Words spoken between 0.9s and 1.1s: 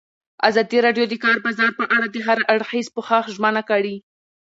د